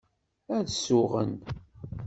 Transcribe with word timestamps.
Ad 0.55 0.67
suɣen. 0.71 1.33